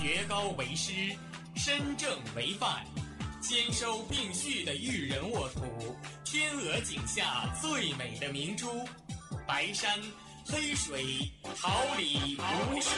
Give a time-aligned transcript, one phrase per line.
[0.00, 1.14] 学高为师，
[1.54, 2.86] 身正为范，
[3.38, 8.88] 兼收并蓄的育人沃土，天鹅颈下最美的明珠，
[9.46, 10.00] 白山
[10.46, 12.90] 黑水，桃李无数。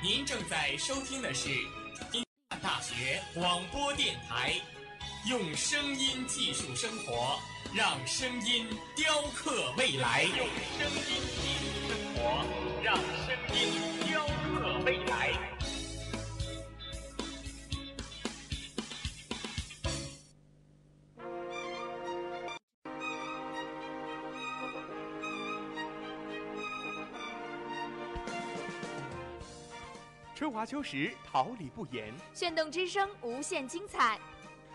[0.00, 1.48] 您正在收听的是
[2.12, 4.54] 金汉大学广播电台，
[5.28, 7.40] 用声音技术生活，
[7.74, 10.22] 让声音雕刻未来。
[10.22, 10.46] 用
[10.78, 15.32] 声音技术生活，让声音雕刻未来。
[30.34, 32.10] 春华秋实，桃李不言。
[32.32, 34.18] 炫动之声，无限精彩。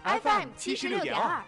[0.03, 1.43] FM 七十六点二。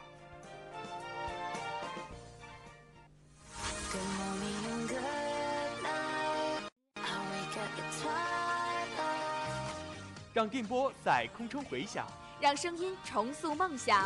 [10.35, 12.05] 让电波在空中回响，
[12.41, 14.05] 让声音重塑梦想。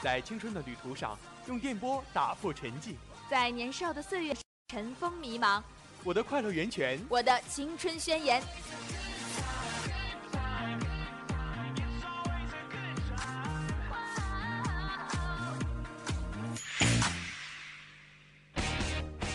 [0.00, 2.94] 在青春的旅途上，用电波打破沉寂。
[3.28, 4.36] 在年少的岁月，
[4.68, 5.60] 尘封迷茫。
[6.04, 8.40] 我的快乐源泉，我的青春宣言。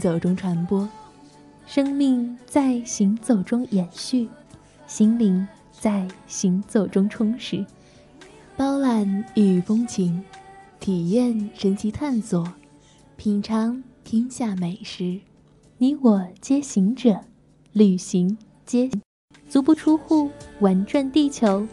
[0.00, 0.88] 走中传播，
[1.66, 4.28] 生命在行走中延续，
[4.86, 7.64] 心灵在行走中充实。
[8.56, 10.24] 包揽异域风情，
[10.80, 12.50] 体验神奇探索，
[13.16, 15.20] 品尝天下美食。
[15.78, 17.20] 你我皆行者，
[17.72, 18.36] 旅行
[18.66, 18.90] 皆
[19.48, 20.30] 足不出户，
[20.60, 21.66] 玩转地球，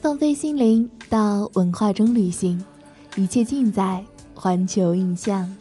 [0.00, 2.64] 放飞心灵到文化中旅行，
[3.16, 4.04] 一切尽在
[4.34, 5.54] 环球印象。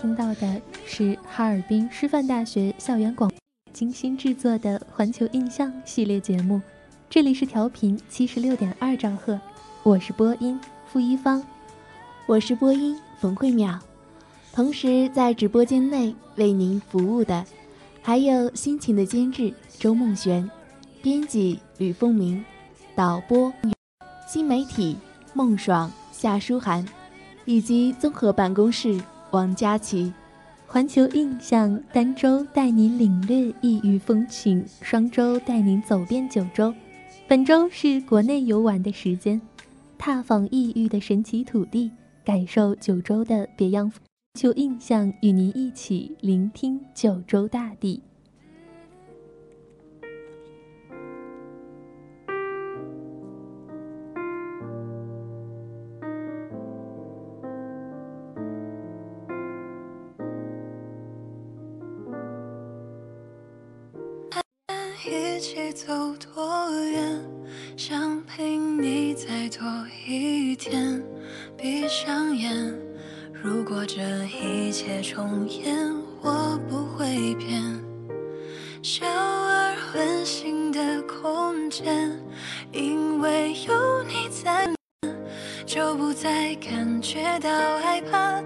[0.00, 3.30] 听到的是哈尔滨师范大学校园广
[3.70, 6.58] 精心制作的《环球印象》系列节目，
[7.10, 9.38] 这里是调频七十六点二兆赫，
[9.82, 11.44] 我是播音付一方，
[12.24, 13.78] 我是播音冯慧淼，
[14.54, 17.44] 同时在直播间内为您服务的，
[18.00, 20.50] 还有辛勤的监制周梦璇，
[21.02, 22.42] 编辑吕凤鸣，
[22.94, 23.52] 导播
[24.26, 24.96] 新媒体
[25.34, 26.86] 孟爽、夏书涵，
[27.44, 28.98] 以及综合办公室
[29.32, 30.12] 王佳琪。
[30.66, 36.72] 环球印象单周带您领略异域风情，双周带您走遍九州。
[37.26, 39.40] 本周是国内游玩的时间，
[39.98, 41.90] 踏访异域的神奇土地，
[42.24, 43.90] 感受九州的别样。
[44.38, 48.00] 球印象与您一起聆听九州大地。
[70.06, 71.02] 一天。
[71.56, 72.74] 闭上眼，
[73.32, 75.76] 如果这一切重演，
[76.22, 77.62] 我不会变。
[78.82, 82.18] 小而温馨的空间，
[82.72, 84.66] 因为有你在，
[85.66, 88.40] 就不再感觉到害怕，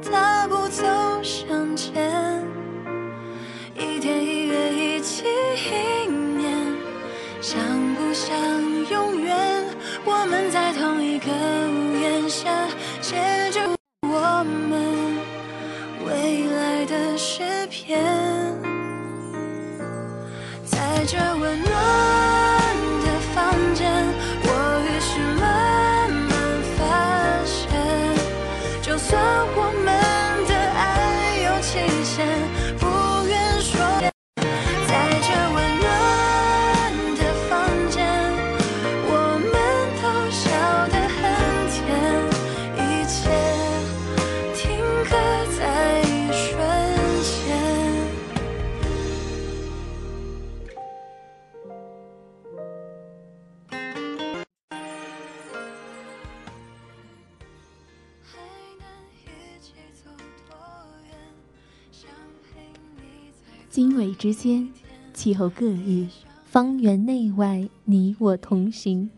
[64.24, 64.66] 之间，
[65.12, 66.08] 气候各异，
[66.46, 69.10] 方圆内外，你我同行。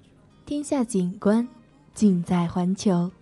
[0.44, 1.46] 天下景观，
[1.94, 3.12] 尽在环球。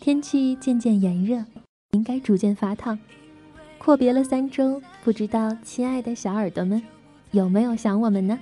[0.00, 1.44] 天气渐渐炎热，
[1.90, 2.98] 应该逐渐发烫。
[3.76, 6.82] 阔别了三周，不知道亲爱的小耳朵们
[7.32, 8.38] 有没有想我们呢？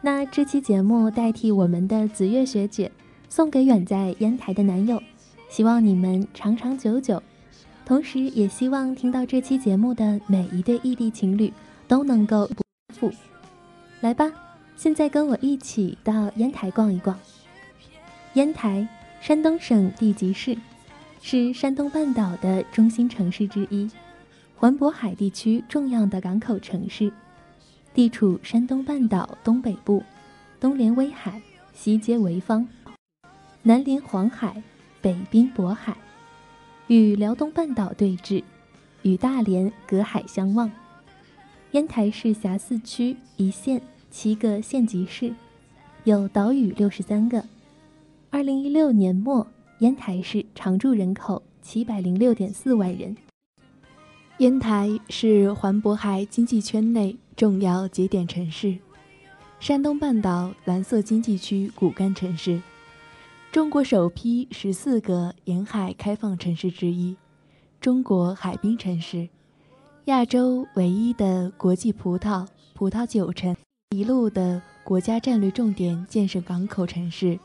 [0.00, 2.92] 那这期节目代替我们的紫月学姐，
[3.28, 5.02] 送给远在烟台的男友，
[5.48, 7.20] 希望你们长长久久。
[7.84, 11.52] 同时，也希望听到这期节目的每一对异地情侣
[11.86, 12.64] 都能够不
[12.94, 13.12] 负。
[14.00, 14.32] 来吧，
[14.74, 17.18] 现在跟我一起到烟台逛一逛。
[18.34, 18.88] 烟台，
[19.20, 20.56] 山东省地级市，
[21.20, 23.90] 是山东半岛的中心城市之一，
[24.56, 27.12] 环渤海地区重要的港口城市，
[27.92, 30.02] 地处山东半岛东北部，
[30.58, 31.40] 东连威海，
[31.74, 32.66] 西接潍坊，
[33.62, 34.62] 南临黄海，
[35.02, 35.94] 北濒渤海。
[36.88, 38.42] 与辽东半岛对峙，
[39.02, 40.70] 与大连隔海相望。
[41.72, 45.34] 烟台市辖四区一县七个县级市，
[46.04, 47.42] 有岛屿六十三个。
[48.30, 49.46] 二零一六年末，
[49.78, 53.16] 烟台市常住人口七百零六点四万人。
[54.38, 58.76] 烟台是环渤海经济圈内重要节点城市，
[59.58, 62.60] 山东半岛蓝色经济区骨干城市。
[63.54, 67.16] 中国首批十四个沿海开放城市之一，
[67.80, 69.28] 中国海滨城市，
[70.06, 72.44] 亚洲唯一的国际葡萄
[72.74, 73.56] 葡萄酒城，
[73.90, 77.38] 一路的国家战略重点建设港口城市，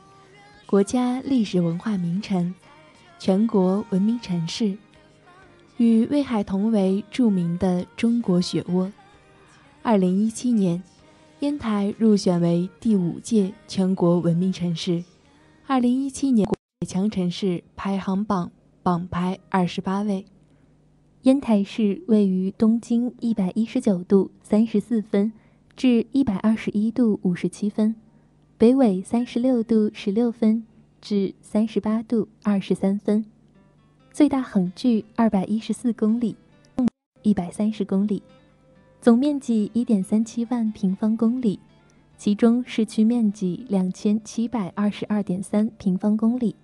[0.66, 2.52] 国家历史文化名城，
[3.20, 4.76] 全国文明城市，
[5.76, 8.90] 与威海同为著名的中国雪窝。
[9.80, 10.82] 二零一七年，
[11.38, 15.04] 烟台入选为第五届全国文明城市。
[15.70, 18.50] 二零一七年百强城市排行榜
[18.82, 20.26] 榜排二十八位。
[21.22, 25.32] 烟台市位于东经一百一十九度三十四分
[25.76, 27.94] 至一百二十一度五十七分，
[28.58, 30.66] 北纬三十六度十六分
[31.00, 33.24] 至三十八度二十三分，
[34.12, 36.34] 最大横距二百一十四公里，
[37.22, 38.24] 一百三十公里，
[39.00, 41.60] 总面积一点三七万平方公里。
[42.20, 46.54] 其中市区面积两千七百二十二点三平方公里，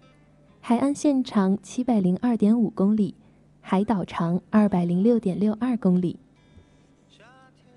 [0.61, 3.15] 海岸线长七百零二点五公里，
[3.63, 6.19] 海岛长二百零六点六二公里。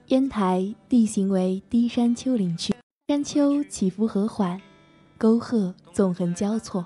[0.07, 2.75] 烟台地形为低山丘陵区，
[3.07, 4.61] 山丘起伏和缓，
[5.17, 6.85] 沟壑纵横交错，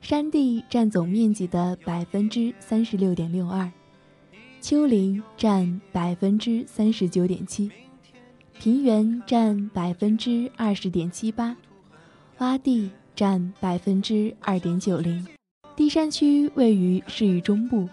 [0.00, 3.70] 山地占总面积的百分之三十六点六二，
[4.62, 7.70] 丘陵占百分之三十九点七，
[8.60, 11.56] 平原占百分之二十点七八，
[12.38, 15.26] 洼地占百分之二点九零。
[15.74, 17.88] 低山区位于市域中部，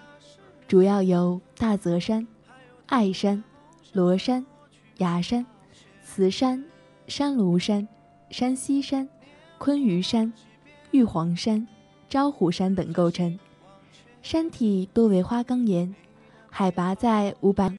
[0.68, 2.28] 主要由大泽山、
[2.88, 3.42] 爱山、
[3.94, 4.46] 罗山、
[4.98, 5.46] 崖山、
[6.04, 6.66] 慈山、
[7.08, 7.88] 山庐山、
[8.30, 9.08] 山西山、
[9.58, 10.34] 昆嵛山、
[10.92, 11.66] 玉皇山、
[12.10, 13.40] 招虎山等构成。
[14.22, 15.96] 山体多为花岗岩，
[16.50, 17.74] 海拔在五百，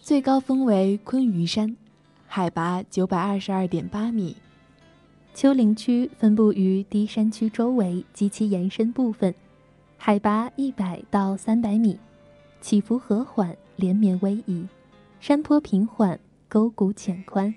[0.00, 1.76] 最高峰为昆嵛山，
[2.36, 4.36] 海拔九百二十二点八米。
[5.34, 9.32] 丘陵区分布于低山区周围及其延伸部分。
[9.96, 11.96] 海拔一百到三百米，
[12.60, 14.66] 起伏和缓，连绵逶迤，
[15.20, 17.54] 山坡平缓，沟谷浅宽，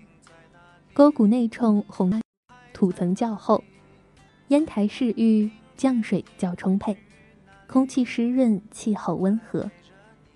[0.93, 2.22] 沟谷内冲红，
[2.72, 3.63] 土层较厚，
[4.50, 6.96] 烟台市域降水较充沛，
[7.65, 9.72] 空气湿润，气候温和，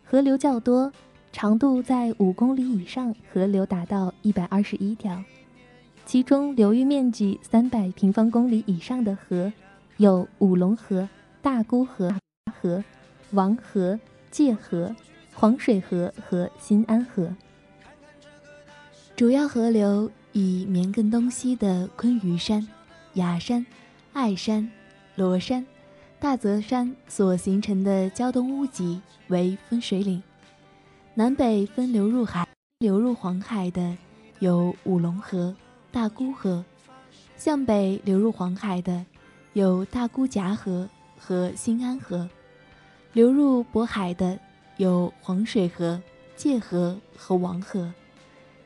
[0.03, 0.91] 河流较多，
[1.31, 5.23] 长度在五公里以上，河流达到一百二十一条，
[6.05, 9.51] 其中流域面积三百平方公里以上的河
[9.97, 11.09] 有五龙河。
[11.43, 12.13] 大沽河、
[12.53, 12.83] 河、
[13.31, 14.95] 王河、界河、
[15.33, 17.35] 黄水河和新安河，
[19.15, 22.67] 主要河流以绵亘东西的昆嵛山、
[23.15, 23.65] 雅山、
[24.13, 24.69] 爱山、
[25.15, 25.65] 罗山、
[26.19, 30.21] 大泽山所形成的胶东屋脊为分水岭，
[31.21, 32.47] 南北分流入海、
[32.79, 33.95] 流入黄海的
[34.39, 35.55] 有五龙河、
[35.91, 36.65] 大沽河，
[37.37, 39.05] 向北流入黄海的
[39.53, 40.89] 有大沽夹河。
[41.19, 42.27] 和新安河
[43.13, 44.39] 流入渤海的
[44.77, 46.01] 有黄水河、
[46.35, 47.93] 界河和王河，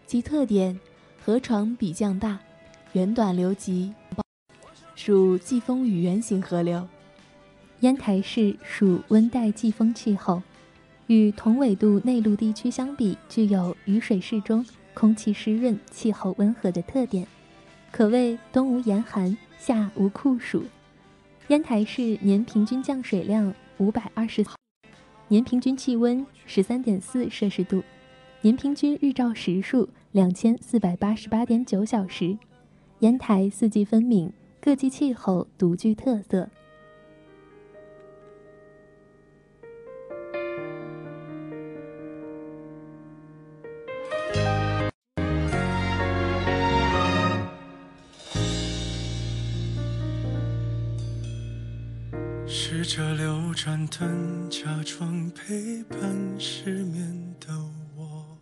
[0.07, 0.79] 其特点：
[1.25, 2.39] 河床比较大，
[2.93, 3.93] 源短流急，
[4.95, 6.88] 属季风雨源型河流。
[7.81, 10.41] 烟台市属温带季风气候，
[11.07, 17.27] 与同纬度内陆地区相比，具有雨水适中、空气湿润、气候温和的特点，
[17.91, 20.63] 可谓冬无严寒，夏无酷暑。
[21.50, 24.55] 烟台市年平均降水量五百二十毫，
[25.27, 27.83] 年平均气温十三点四摄氏度，
[28.41, 32.35] 年平均日照时数两千四百八十八点九小时。
[33.00, 36.50] 烟台四季分明，各季气候独具特色。
[53.65, 56.00] 盏灯，假装陪伴
[56.38, 57.48] 失眠的
[57.95, 58.38] 我。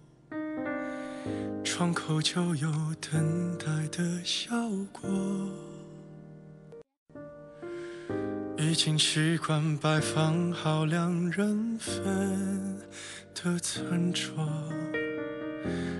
[1.63, 4.53] 窗口就有等待的效
[4.91, 5.09] 果。
[8.57, 12.77] 已经习惯摆放好两人份
[13.33, 14.45] 的餐桌，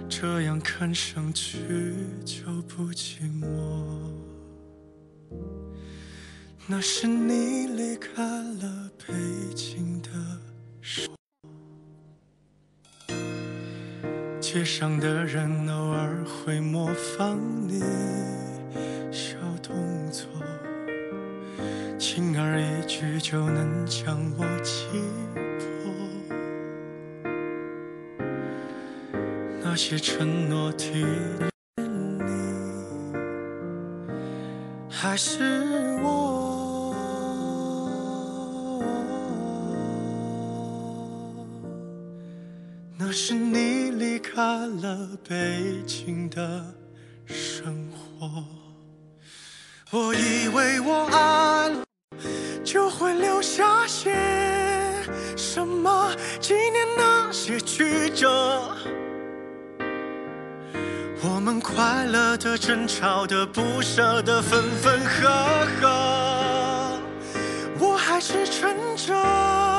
[0.10, 1.94] 这样看上去
[2.25, 3.48] 就不寂寞。
[6.65, 9.13] 那是你离开了北
[9.53, 10.10] 京的
[10.82, 11.15] 时候，
[14.39, 17.82] 街上的人偶尔会模仿你
[19.12, 19.75] 小动
[20.10, 20.25] 作，
[22.00, 24.88] 轻而易举就能将我击
[25.60, 25.67] 破。
[29.62, 31.05] 那些承诺替
[31.75, 32.32] 你，
[34.89, 36.33] 还是我？
[42.96, 46.64] 那是你离开了北京的
[47.26, 48.44] 生活，
[49.92, 51.84] 我以为我爱了
[52.64, 54.14] 就会留下些
[55.36, 58.78] 什么，纪念那些曲折，
[61.24, 67.00] 我们快乐的、争吵的、不舍的、分分合合，
[67.80, 69.73] 我还是撑着。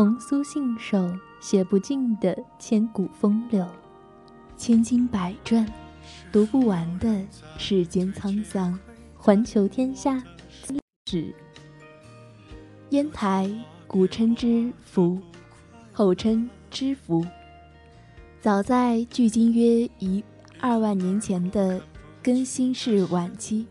[0.00, 3.68] 红酥信手，写不尽的千古风流，
[4.56, 5.70] 千金百转，
[6.32, 7.22] 读不完的
[7.58, 8.78] 世间沧桑。
[9.14, 10.24] 环球天下，
[11.04, 11.34] 史
[12.88, 13.50] 烟台，
[13.86, 15.18] 古称知府，
[15.92, 17.22] 后称知府。
[18.40, 20.24] 早在距今约一
[20.62, 21.78] 二万年前的
[22.22, 23.66] 更新世晚期，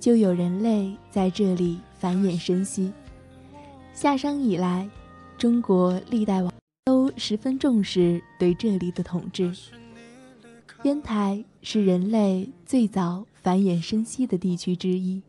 [0.00, 2.92] 就有人类在这里繁衍生息。
[3.94, 4.90] 夏商以来，
[5.38, 6.50] 中国历代王
[6.86, 9.52] 都十分重视对这里的统治。
[10.84, 15.20] 烟台是人类最早繁衍生息的地区之一，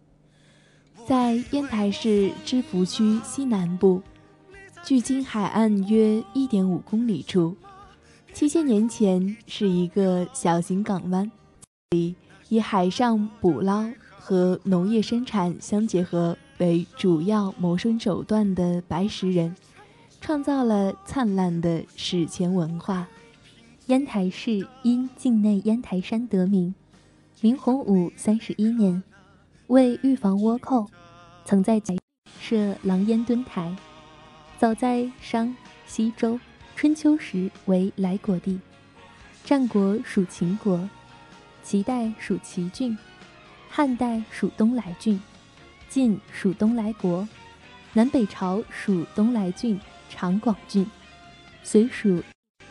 [1.05, 4.01] 在烟台市芝罘区西南部，
[4.85, 7.55] 距今海岸约一点五公里处。
[8.33, 11.29] 七千年前是一个小型港湾，
[11.89, 12.15] 里
[12.49, 19.55] 以海上捕捞和农业生产相结合为主要谋生手段的白石人，
[20.27, 23.07] 创造了灿烂的史前文化。
[23.85, 26.75] 烟台市因境内烟台山得名。
[27.39, 29.01] 明洪武三十一年，
[29.67, 30.85] 为预防倭寇，
[31.45, 31.81] 曾在
[32.41, 33.73] 设狼烟墩台。
[34.59, 35.55] 早在商、
[35.85, 36.37] 西周。
[36.75, 38.59] 春秋时为来国地，
[39.45, 40.89] 战国属秦国，
[41.63, 42.97] 齐代属齐郡，
[43.69, 45.21] 汉代属东来郡，
[45.87, 47.25] 晋属东来国，
[47.93, 50.85] 南北朝属东来郡、长广郡，
[51.63, 52.23] 隋属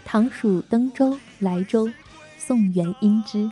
[0.04, 1.90] 唐属登州、莱州，
[2.38, 3.50] 宋元英之，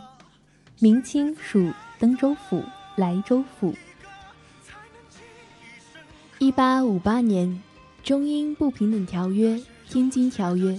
[0.79, 2.63] 明清属登州府、
[2.95, 3.73] 莱州府。
[6.39, 7.61] 一八五八年，
[8.03, 9.55] 中英不平等条约。
[9.87, 10.71] 《天津条约》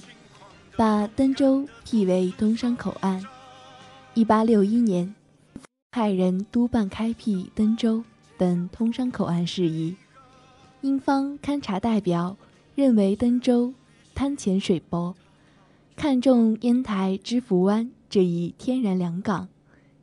[0.76, 3.24] 把登州辟为通商口岸。
[4.14, 5.14] 一八六一年，
[5.92, 8.02] 派人督办开辟登州
[8.36, 9.96] 等通商口岸事宜。
[10.80, 12.36] 英方勘察代表
[12.76, 13.72] 认为登州
[14.14, 15.14] 滩浅水薄，
[15.96, 19.48] 看中烟台芝罘湾这一天然良港，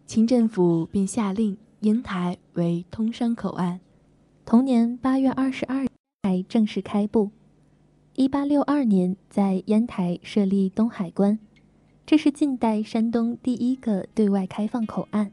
[0.07, 3.79] 清政府便下令烟台为通商口岸。
[4.43, 5.87] 同年八月二十二日，
[6.49, 7.29] 正式开埠。
[8.15, 11.37] 一八六二年，在烟台设立东海关，
[12.07, 15.31] 这是近代山东第一个对外开放口岸。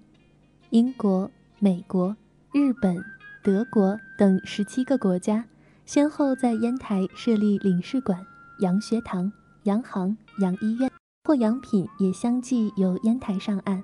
[0.68, 2.14] 英国、美国、
[2.52, 3.02] 日本、
[3.42, 5.46] 德国等十七个国家
[5.92, 8.24] 先后在烟台设立领事馆、
[8.60, 9.32] 洋学堂、
[9.64, 10.88] 洋行、洋医院，
[11.24, 13.82] 或洋品也相继由烟台上岸。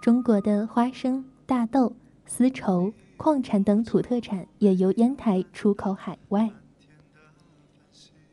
[0.00, 1.94] 中国的花生、大豆、
[2.26, 6.50] 丝绸、矿产等土特产也由烟台出口海外。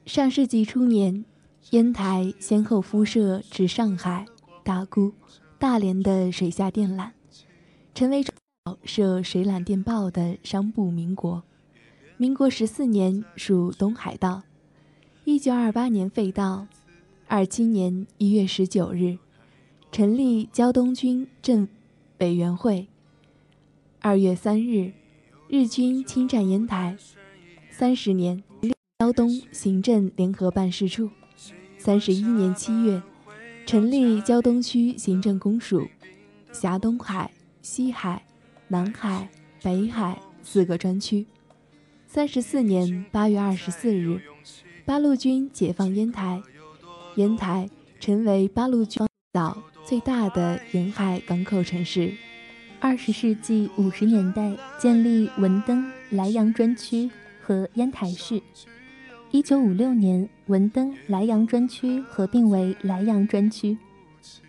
[0.08, 1.24] 上世纪初年，
[1.70, 4.26] 烟台先后辐射至上海、
[4.64, 5.14] 大沽、
[5.60, 7.12] 大连的水下电缆，
[7.94, 8.26] 成为
[8.84, 11.44] 设水缆电报的商埠民国。
[12.20, 14.42] 民国十四年属东海道，
[15.24, 16.66] 一九二八年废道，
[17.28, 19.20] 二七年一月十九日
[19.92, 21.68] 成立胶东军政
[22.18, 22.88] 委员会。
[24.00, 24.94] 二月三日，
[25.48, 26.98] 日军侵占烟台，
[27.70, 28.44] 三十年。
[28.98, 31.12] 胶东行政联合办事处，
[31.78, 33.00] 三十一年七月
[33.68, 35.88] 成立胶东区行政公署，
[36.52, 37.30] 辖东海、
[37.62, 38.26] 西海、
[38.70, 39.30] 南海、
[39.62, 41.28] 北海四个专区。
[42.18, 44.20] 三十四年八月二十四日，
[44.86, 46.42] 八路军解放烟台，
[47.16, 52.12] 烟台成为八路军岛最大的沿海港口城市。
[52.80, 57.08] 二十世纪五十年代建立文登、莱阳专区
[57.40, 58.42] 和烟台市。
[59.30, 63.78] 一九五六年，文登、莱阳专区合并为莱阳专区。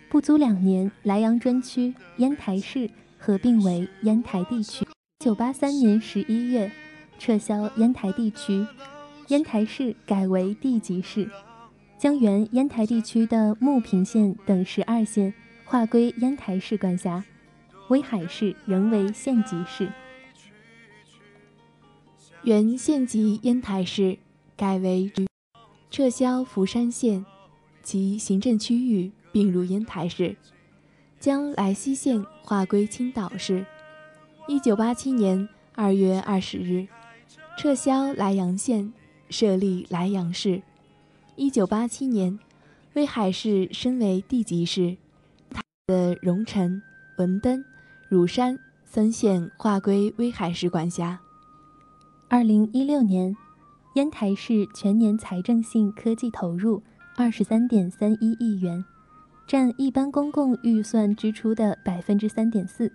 [0.09, 4.83] 不足两年，莱阳专区、烟台市合并为烟台地区。
[5.19, 6.71] 一九八三年十一月，
[7.19, 8.65] 撤销烟台地区，
[9.27, 11.29] 烟台市改为地级市，
[11.99, 15.31] 将原烟台地区的牟平县等十二县
[15.65, 17.23] 划归烟台市管辖，
[17.89, 19.91] 威海市仍为县级市。
[22.43, 24.17] 原县级烟台市。
[24.59, 25.09] 改为
[25.89, 27.25] 撤销福山县，
[27.81, 30.35] 其行政区域并入烟台市，
[31.17, 33.65] 将莱西县划归青岛市。
[34.49, 36.85] 一九八七年二月二十日，
[37.61, 38.93] 撤销莱阳县，
[39.29, 40.61] 设立莱阳市。
[41.35, 42.39] 一九八七年，
[42.93, 44.95] 威海市升为地级市，
[45.85, 46.81] 的荣成、
[47.17, 47.61] 文登、
[48.07, 51.19] 乳山三县划归威海市管辖。
[52.29, 53.35] 二零一六年。
[53.95, 56.81] 烟台市全年财政性科技投入
[57.17, 58.85] 二十三点三一亿元，
[59.45, 62.93] 占一般公共预算支出的百分之三点四。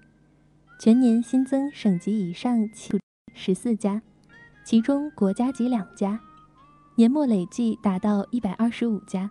[0.78, 2.98] 全年新增省级以上企
[3.34, 4.00] 十四家，
[4.64, 6.18] 其中国家级两家，
[6.94, 9.30] 年末累计达到一百二十五家，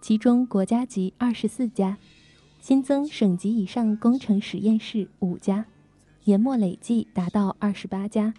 [0.00, 1.96] 其中国家级二十四家，
[2.58, 5.66] 新增省级以上工程实验室五家，
[6.24, 8.34] 年末累计达到二十八家，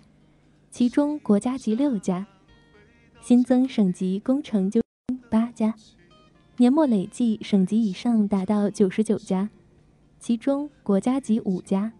[0.69, 2.27] 其中国家级六家。
[3.21, 4.81] 新增省级工程就
[5.29, 5.75] 八家，
[6.57, 9.49] 年末累计省级以上达到九十九家，
[10.19, 11.93] 其中国家级五家，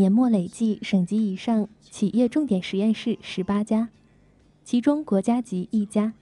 [0.00, 3.90] 年末累计省级以上企业重点实验室十八家，
[4.64, 6.14] 其中国家级一家。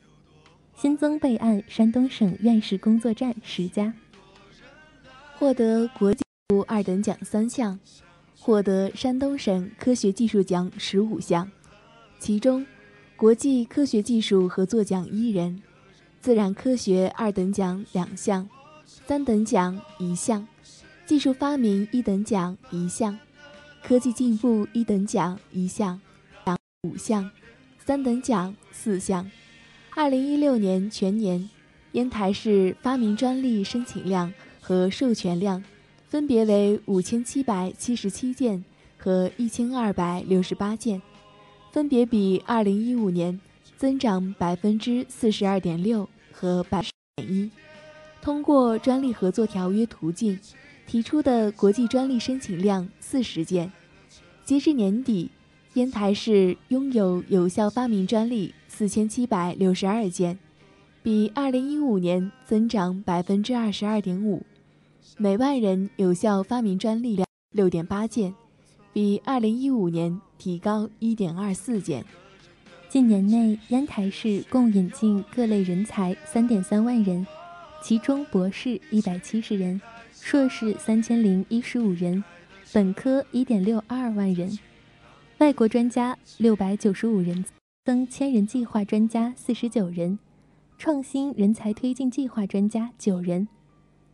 [0.75, 3.95] 新增备案山东省院士工作站十家。
[5.37, 7.79] 获得国际部二等奖三项，
[8.41, 11.49] 获得山东省科学技术奖十五项，
[12.19, 12.67] 其中
[13.15, 15.63] 国际科学技术合作奖一人，
[16.21, 18.49] 自然科学二等奖两项，
[18.85, 20.49] 三等奖一项，
[21.07, 23.17] 技术发明一等奖一项，
[23.83, 26.01] 科技进步一等奖一项，
[26.45, 27.31] 奖五项，
[27.85, 29.31] 三等奖四项。
[29.95, 31.49] 二零一六年全年，
[31.93, 34.33] 烟台市发明专利申请量。
[34.61, 35.65] 和授权量
[36.09, 38.63] 分别为五千七百七十七件
[38.99, 41.01] 和一千二百六十八件，
[41.73, 43.41] 分别比二零一五年
[43.79, 47.51] 增长百分之四十二点六和百分之一。
[48.21, 50.39] 通过专利合作条约途径
[50.89, 53.71] 提出的国际专利申请量四十件，
[54.43, 55.31] 截至年底，
[55.75, 60.39] 烟台市拥有有效发明专利四千七百六十二件，
[61.03, 64.43] 比二零一五年增长百分之二十二点五。
[65.19, 68.35] 每万人有效发明专利量六点八件，
[68.95, 72.03] 比二零一五年提高一点二四件。
[72.89, 77.27] 近年内，烟台市共引进各类人才三点三万人，
[77.83, 79.79] 其中博士一百七十人，
[80.31, 82.23] 硕士三千零一十五人，
[82.75, 84.59] 本科一点六二万人，
[85.39, 87.47] 外国专家六百九十五人，
[87.87, 90.19] 增千人计划专家四十九人，
[90.77, 93.49] 创新人才推进计划专家九人。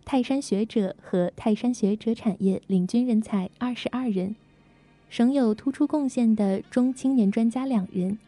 [0.04, 4.36] 泰山学者和泰山学者产业领军人才二十二人，
[5.08, 8.20] 省有突出贡献的中青年专家两人，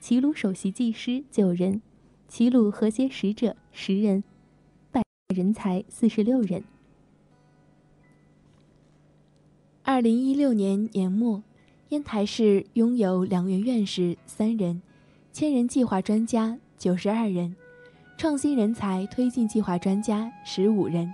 [0.00, 1.80] 齐鲁首席技师九人，
[2.26, 4.24] 齐鲁和谐使者十人，
[4.90, 6.64] 百人才四十六人。
[9.90, 11.42] 二零一六年年末，
[11.88, 14.82] 烟台市拥有两院院士三人，
[15.32, 17.56] 千人计划专家九十二人。
[18.18, 21.10] 创新人才推进计划专家十五人，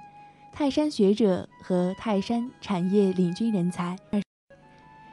[0.52, 4.20] 泰山学者和泰山产业领军人才二，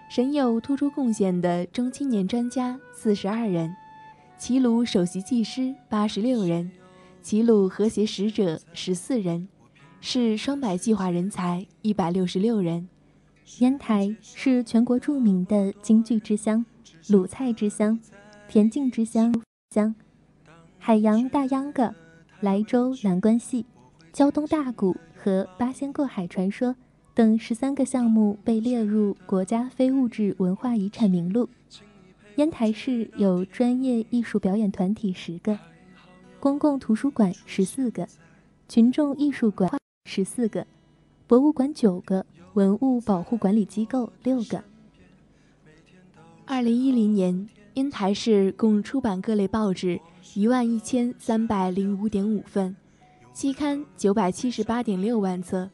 [0.09, 3.71] 省有突出贡献的中青年专家四十二人，
[4.39, 6.71] 齐鲁首席技师八十六人，
[7.21, 9.47] 齐鲁和谐使者十四人，
[9.99, 12.89] 市双百计划人才一百六十六人。
[13.59, 16.65] 烟台是全国著名的京剧之乡、
[17.09, 17.99] 鲁菜之乡、
[18.47, 19.33] 田径之乡
[19.71, 19.93] 乡。
[20.79, 21.93] 海洋大秧歌、
[22.39, 23.65] 莱州蓝关戏、
[24.13, 26.75] 胶东大鼓和八仙过海传说
[27.13, 31.49] 等十三个项目被列入国家非物质文化遗产名录。
[32.37, 35.59] 烟台市有专业艺术表演团体十个，
[36.39, 38.07] 公共图书馆十四个，
[38.69, 39.69] 群众艺术馆
[40.05, 40.65] 十四个，
[41.27, 44.63] 博物馆九个，文物保护管理机构六个。
[46.45, 49.99] 二零一零年，烟台市共出版各类报纸。
[50.33, 52.73] 一万一千三百零五点五份，
[53.33, 55.69] 期刊九百七十八点六万册，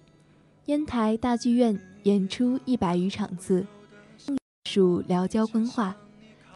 [0.66, 3.68] 烟台大剧院演出一百余场次。
[4.66, 5.96] 属辽交官话，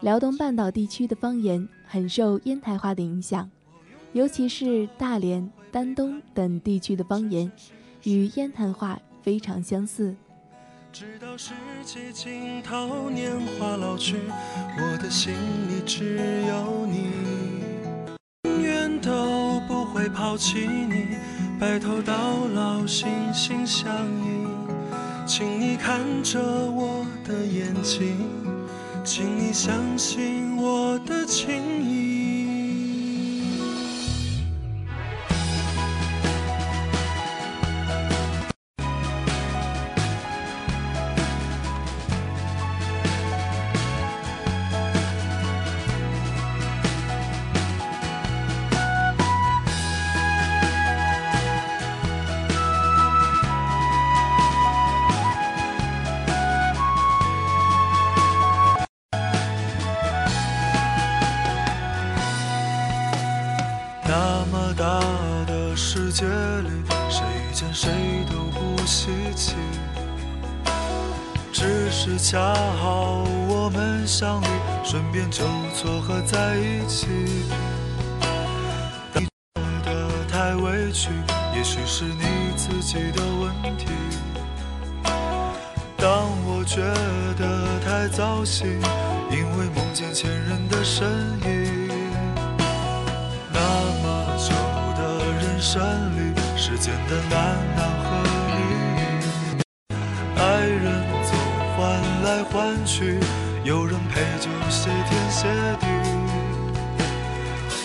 [0.00, 3.48] 辽东半岛地区的方言很受烟台话的影响，
[4.14, 7.52] 尤其是大连、丹东等地区的方言，
[8.02, 10.14] 与烟台话非常相似。
[10.92, 11.52] 直到世
[11.84, 14.16] 界尽头，年华老去，
[14.76, 15.32] 我的心
[15.68, 17.06] 里只有你。
[18.44, 21.16] 永远都不会抛弃你，
[21.58, 22.14] 白头到
[22.54, 23.90] 老，心心相
[24.22, 24.46] 印。
[25.26, 28.18] 请你看着我的眼睛，
[29.02, 32.21] 请你相信我的情意。
[72.18, 74.46] 恰好我们相遇，
[74.84, 75.44] 顺便就
[75.74, 77.06] 撮合在一起。
[79.14, 79.28] 你觉
[79.84, 81.10] 得太委屈，
[81.54, 83.86] 也许是你自己的问题。
[85.96, 86.80] 当我觉
[87.38, 88.80] 得太糟心，
[89.30, 91.08] 因为梦见前任的身
[91.44, 91.88] 影。
[93.52, 93.60] 那
[94.02, 94.54] 么久
[94.96, 95.00] 的
[95.40, 95.80] 人生
[96.16, 97.56] 里，时间的难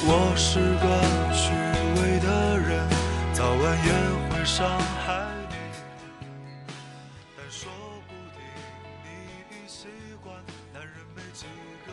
[0.10, 1.52] 我是个虚
[2.00, 2.88] 伪的人，
[3.34, 3.91] 早晚也
[4.30, 4.65] 会伤
[5.06, 5.56] 害你。
[7.36, 7.70] 但说
[8.08, 8.39] 不定
[9.04, 9.10] 你
[9.52, 9.88] 已习
[10.24, 10.34] 惯，
[10.74, 11.43] 男人没几
[11.86, 11.91] 个。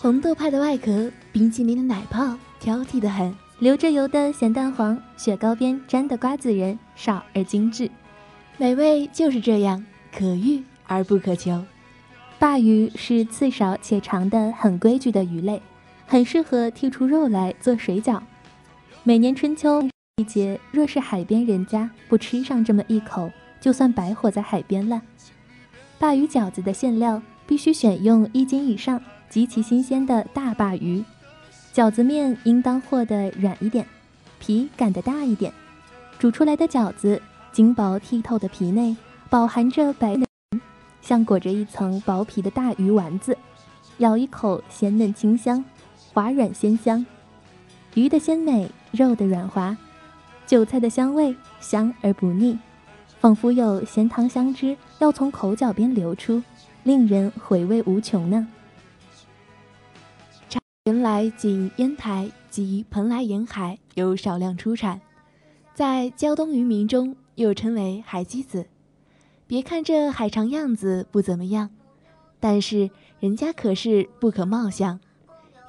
[0.00, 7.90] 红豆派的外壳，冰淇淋的奶泡，挑剔的很，流着油的咸蛋黄，雪糕边粘的瓜子仁，少而精致。
[8.56, 11.62] 美味就是这样，可遇而不可求。
[12.40, 15.60] 鲅鱼是刺少且长的很规矩的鱼类。
[16.12, 18.20] 很适合剔出肉来做水饺。
[19.02, 19.80] 每年春秋
[20.18, 23.30] 季节，若是海边人家不吃上这么一口，
[23.62, 25.00] 就算白活在海边了。
[25.98, 31.02] 鲅鱼饺子的馅料必须选用一斤以上、极其新鲜的大鲅鱼。
[31.72, 33.86] 饺子面应当和得软一点，
[34.38, 35.50] 皮擀得大一点。
[36.18, 37.22] 煮出来的饺子，
[37.52, 38.94] 晶薄剔透的皮内
[39.30, 40.26] 饱含着白嫩，
[41.00, 43.34] 像裹着一层薄皮的大鱼丸子。
[43.98, 45.64] 咬一口，鲜嫩清香，
[46.12, 47.04] 滑软鲜香。
[47.94, 49.76] 鱼的鲜美，肉的软滑，
[50.46, 52.58] 韭菜的香味香而不腻，
[53.20, 56.42] 仿佛有咸汤香汁要从口角边流出，
[56.84, 58.48] 令人回味无穷呢。
[60.86, 65.00] 原来仅烟台及蓬莱沿海有少量出产，
[65.74, 68.66] 在胶东渔民中又称为海鸡子。
[69.46, 71.70] 别看这海肠样子不怎么样，
[72.40, 74.98] 但是人家可是不可貌相，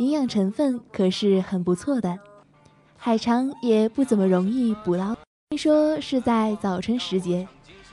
[0.04, 2.20] 营养成分可是很不错的。
[2.98, 5.16] 海肠也不怎么容易捕捞，
[5.50, 7.48] 听说是在早春时节，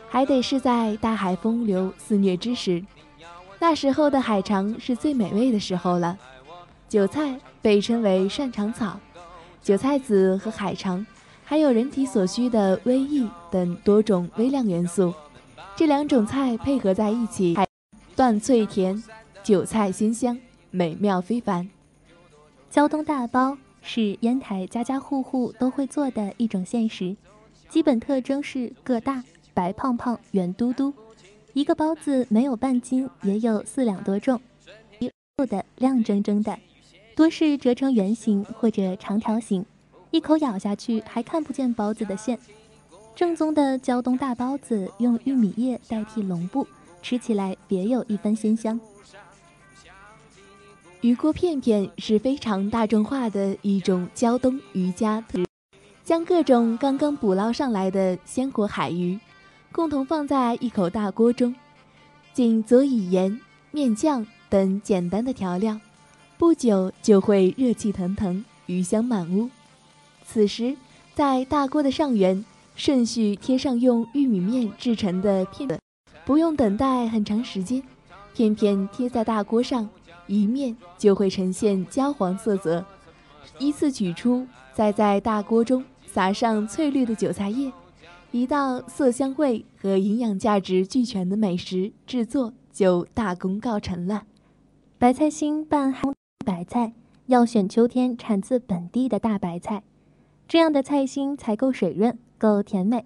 [0.08, 2.84] 还得是在大海风流肆虐之时，
[3.58, 6.18] 那时候的海肠是最美味的时候了。
[6.88, 8.98] 韭菜被称为擅长草，
[9.62, 11.06] 韭菜籽和海肠，
[11.44, 15.14] 还有人体所需的微益等多种微量元素，
[15.76, 17.56] 这两种菜配合在一起，
[18.16, 19.02] 断脆甜，
[19.42, 20.38] 韭菜鲜香，
[20.70, 21.68] 美妙非凡。
[22.70, 27.16] 胶东大包是烟台家家户户都会做的一种馅食，
[27.68, 30.94] 基本特征是个大、白胖胖、圆嘟嘟，
[31.52, 34.40] 一个包子没有半斤也有四两多重，
[35.36, 36.56] 厚的亮铮铮的。
[37.16, 39.66] 多是折成圆形或者长条形，
[40.12, 42.38] 一口咬下去还看不见包子的馅。
[43.16, 46.64] 正宗的胶东大包子用玉米叶代替笼布，
[47.02, 48.80] 吃起来别有一番鲜香。
[51.02, 55.42] 鱼锅片片是非常大众化的一种胶东渔家特，
[56.04, 59.18] 将各种刚刚捕捞上来的鲜活海鱼，
[59.72, 61.54] 共同放在一口大锅中，
[62.34, 65.80] 仅佐以盐、面酱等简单的调料。
[66.36, 69.48] 不久就会热气腾腾，鱼香满屋。
[70.26, 70.76] 此时，
[71.14, 72.44] 在大锅的上缘
[72.76, 75.80] 顺序贴上用玉米面制成的片，
[76.26, 77.82] 不用等待很长时间，
[78.34, 79.88] 片片贴在大锅上，
[80.30, 82.84] 一面就会呈现焦黄色泽。
[83.58, 87.72] 依次取出，再在大锅中撒上翠绿的韭菜叶，
[88.30, 94.22] 一道色香味和营养价值俱全的美食制作就大功告成了。
[94.98, 95.92] 白菜心拌。
[96.46, 96.92] 白菜
[97.26, 99.82] 要选秋天产自本地的大白菜，
[100.46, 103.04] 这样的菜心才够水润，够甜美。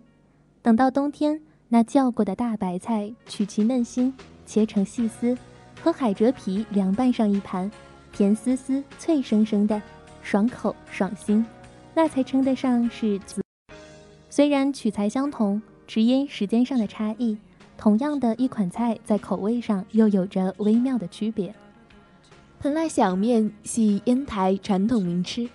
[0.62, 4.14] 等到冬天，那叫过的大白菜取其嫩心，
[4.46, 5.36] 切成细丝，
[5.84, 7.70] 和海蜇皮凉拌上一盘，
[8.10, 9.82] 甜丝丝、脆生生的，
[10.22, 11.44] 爽口爽心，
[11.94, 13.20] 那才称得上是。
[14.30, 17.36] 虽然取材相同，只因时间上的差异，
[17.76, 21.54] 同样的一款菜在口味上又有着微妙的区别。
[22.58, 25.46] 蓬莱小面系烟台传统名吃，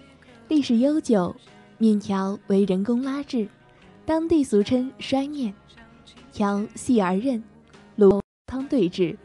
[0.48, 1.36] 历史悠久。
[1.80, 3.48] 面条为人工拉制，
[4.06, 5.52] 当地俗称摔面。
[6.32, 7.42] 条细而韧，
[7.98, 9.18] 卤汤对制，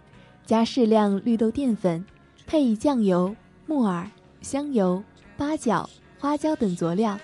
[0.47, 2.05] 加适量绿豆淀粉，
[2.47, 3.35] 配以酱油、
[3.67, 4.11] 木耳、
[4.43, 5.03] 香油、
[5.37, 7.19] 八角、花椒等佐料，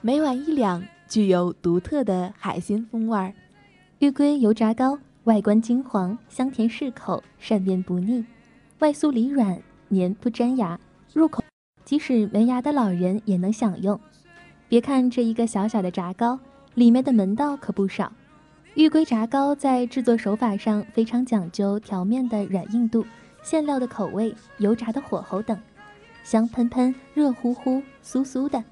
[0.00, 3.34] 每碗一两，具有独特的海鲜风味儿。
[3.98, 8.24] 玉龟油炸糕外观金黄，香甜适口，善变不腻，
[8.78, 9.60] 外酥里软。
[9.88, 10.80] 黏不粘牙，
[11.12, 11.44] 入口
[11.84, 14.00] 即使没牙的老人也能享用。
[14.66, 16.40] 别看这一个小小的炸糕，
[16.74, 18.10] 里面的门道可不少。
[18.74, 23.06] 玉龟炸糕在制作手法上非常讲究条面的软硬度、
[23.40, 25.56] 馅料的口味、油炸的火候等，
[26.24, 28.64] 香喷喷、热乎乎、酥酥的，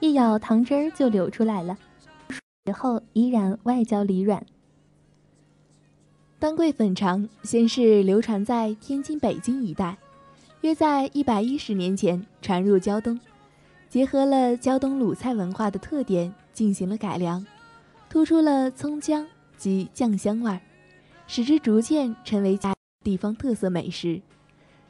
[0.00, 1.78] 一咬糖汁儿就流出来了，
[2.66, 4.44] 时候依然外焦里软。
[6.40, 9.96] 丹桂粉肠先是流传在天津、北京一带。
[10.62, 13.18] 约在一百一十年前传入胶东，
[13.88, 17.46] 结合了胶东鲁菜文化的特点进行了改良，
[18.10, 19.24] 突出了葱姜
[19.56, 20.60] 及酱香味儿，
[21.28, 22.58] 使之逐渐成为
[23.04, 24.20] 地方特色美食。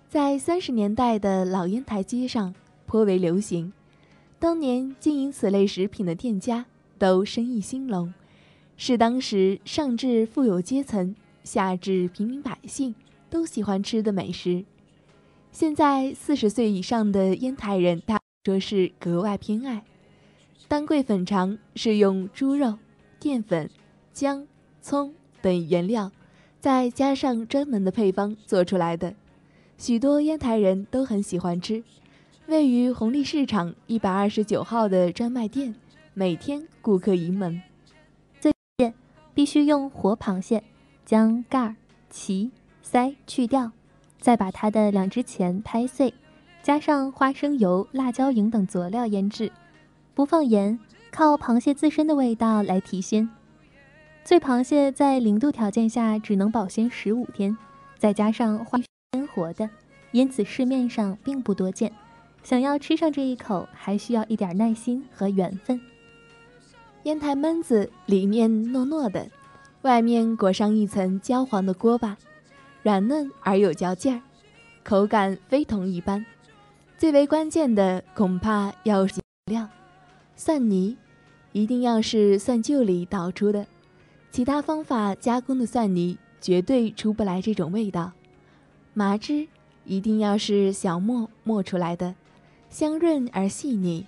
[0.08, 2.54] 在三十年代的老烟台街上
[2.86, 3.74] 颇为流行，
[4.38, 6.64] 当年经营此类食品的店家
[6.96, 8.14] 都生意兴隆，
[8.78, 12.94] 是当时上至富有阶层，下至平民百姓
[13.28, 14.64] 都喜欢吃的美食。
[15.52, 19.84] 现在四十岁以上的烟台人，大说是格外偏爱。
[20.68, 22.78] 丹桂粉肠是用猪肉、
[23.20, 23.68] 淀粉、
[24.14, 24.48] 姜、
[24.80, 26.10] 葱等原料，
[26.58, 29.14] 再加上专门的配方做出来的，
[29.76, 31.84] 许多烟台人都很喜欢吃。
[32.46, 35.74] 位于红利市场一百二十九号的专卖店，
[36.14, 37.62] 每天顾客盈门。
[38.40, 38.52] 最
[39.34, 40.64] 必须用活螃蟹，
[41.04, 41.76] 将盖儿、
[42.08, 42.50] 鳍、
[42.82, 43.70] 鳃去掉，
[44.18, 46.12] 再把它的两只钳拍碎，
[46.62, 49.52] 加上花生油、辣椒油等佐料腌制，
[50.14, 50.80] 不放盐，
[51.10, 53.28] 靠螃蟹自身的味道来提鲜。
[54.24, 57.56] 醉螃蟹在零度条件下只能保鲜十五天，
[57.98, 58.78] 再加上花
[59.12, 59.68] 鲜活的，
[60.12, 61.92] 因此市面上并不多见。
[62.42, 65.80] 想要吃上这一口，还需要一点耐心和缘分。
[67.04, 69.26] 烟台焖子里面糯糯的，
[69.82, 72.16] 外面裹上一层焦黄的锅巴，
[72.82, 74.20] 软嫩而有嚼劲儿，
[74.84, 76.24] 口感非同一般。
[76.98, 79.06] 最为关键的恐怕要
[79.46, 79.66] 料，
[80.42, 80.96] 蒜泥
[81.52, 83.66] 一定要是蒜臼里捣出的，
[84.30, 88.12] 其他方法加工的蒜泥绝对出不来这种味道。
[88.94, 89.48] 麻汁
[89.84, 92.14] 一定要是小磨磨出来的。
[92.70, 94.06] 香润而细腻，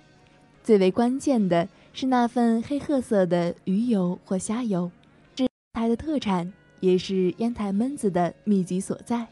[0.63, 4.89] 最为关键的是那份黑褐色的鱼油或虾油，
[5.35, 9.27] 是烟台的特产，也是烟台焖子的秘籍所在。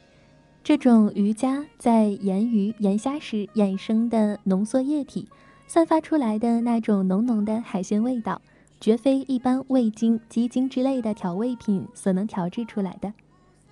[0.63, 5.27] 这种鱼虾在盐鱼、盐虾时衍生的浓缩液体，
[5.73, 8.41] 散发出来的那种浓浓的海鲜味道，
[8.81, 13.13] 绝非一般味精、鸡精之类的调味品所能调制出来的。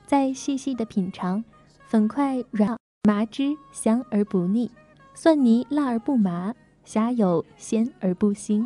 [0.07, 1.43] 再细细的品尝，
[1.88, 4.71] 粉块软，麻汁香而不腻。
[5.13, 8.65] 蒜泥辣而不麻，虾油鲜而不腥。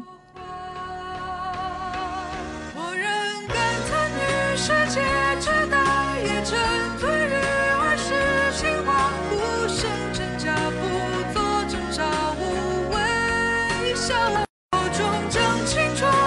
[2.76, 3.58] 我仍感
[3.90, 5.02] 叹于世界
[15.74, 16.23] 青春。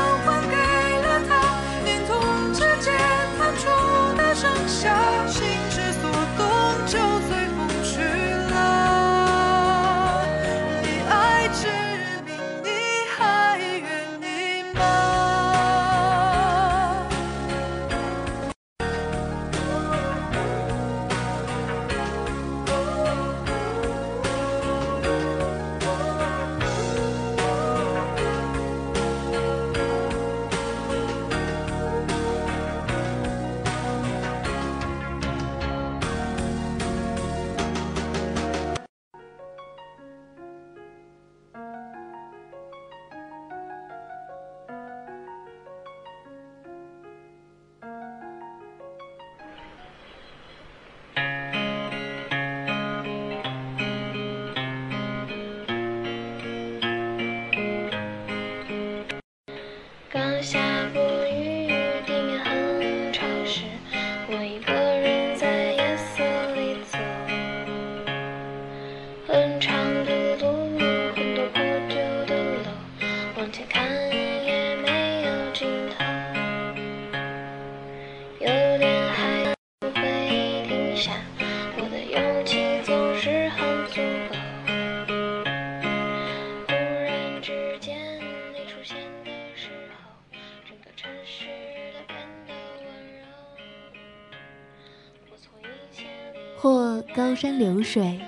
[97.37, 98.19] 山流水，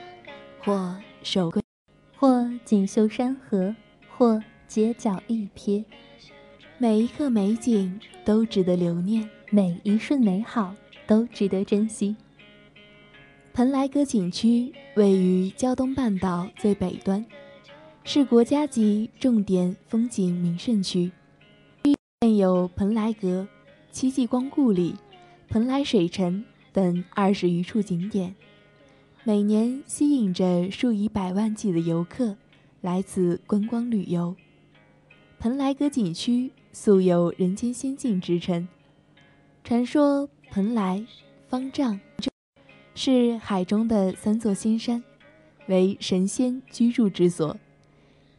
[0.60, 1.62] 或手归，
[2.14, 3.74] 或锦绣山河，
[4.10, 5.82] 或街角一瞥。
[6.76, 10.74] 每一刻美景都值得留念，每一瞬美好
[11.06, 12.14] 都值得珍惜。
[13.54, 17.24] 蓬莱阁景区位于胶东半岛最北端，
[18.04, 21.10] 是国家级重点风景名胜区，
[22.20, 23.48] 现有蓬莱阁、
[23.90, 24.96] 戚继光故里、
[25.48, 26.44] 蓬莱水城。
[26.70, 28.32] 等二十余处景点，
[29.28, 32.34] 每年吸引着数以百万计的游客
[32.80, 34.34] 来此观光旅游。
[35.38, 38.66] 蓬莱阁景区素有“人间仙境”之称，
[39.62, 41.04] 传说蓬莱、
[41.46, 42.00] 方丈
[42.94, 45.04] 是海中的三座仙山，
[45.66, 47.54] 为神仙居住之所，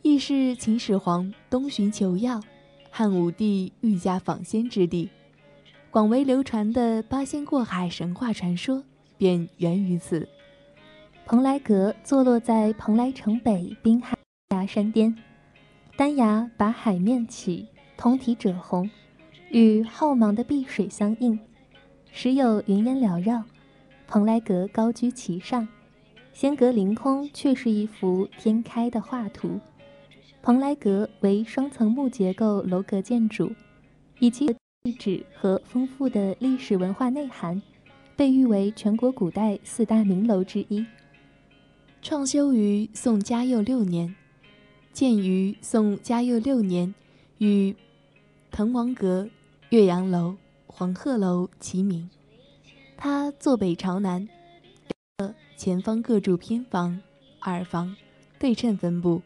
[0.02, 2.42] 亦是秦始皇东巡求药、
[2.90, 5.08] 汉武帝御驾访仙之地。
[5.92, 8.84] 广为流传的八仙过海神话传说
[9.20, 10.28] 便源于此。
[11.30, 14.18] 蓬莱阁坐落在蓬莱城北滨海
[14.50, 15.16] 崖山巅，
[15.96, 18.90] 丹崖把海面起，通体赭红，
[19.52, 21.40] 与浩茫的碧水相映，
[22.12, 23.44] 时有云烟缭绕，
[24.08, 25.68] 蓬莱阁高居其上，
[26.34, 29.60] 仙阁凌空却是一幅天开的画图。
[30.42, 33.52] 蓬莱阁为双层木结构楼阁建筑，
[34.18, 34.48] 以其
[34.82, 37.62] 地址和丰富的历史文化内涵，
[38.16, 40.84] 被誉为全国古代四大名楼之一。
[42.02, 44.16] 创修于宋嘉佑六年，
[44.93, 46.95] 建于宋嘉佑六年，
[47.39, 47.76] 与
[48.50, 49.28] 滕王阁、
[49.70, 52.10] 岳阳楼、黄鹤楼齐名。
[52.95, 54.30] 它坐北朝南，
[55.58, 57.02] 前方各筑偏房、
[57.41, 57.95] 耳房，
[58.39, 59.22] 对称分布。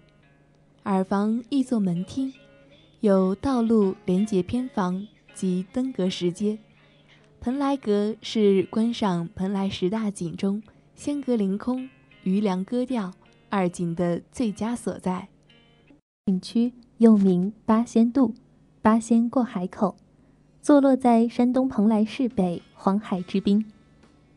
[0.86, 2.34] 耳房亦作门厅，
[3.01, 6.57] 有道路连接偏房及登阁石阶。
[7.39, 10.63] 蓬莱阁是观赏蓬莱十大景中
[10.95, 11.88] 仙阁凌空。
[12.24, 13.11] 余梁歌调
[13.49, 15.28] 二景的最佳所在。
[16.26, 18.34] 景区又名八仙渡、
[18.82, 19.95] 八仙过海口，
[20.61, 23.65] 坐落在山东蓬莱市北黄海之滨，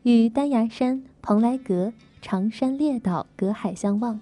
[0.02, 4.20] 与丹崖山、蓬莱阁、长山列岛隔海相望，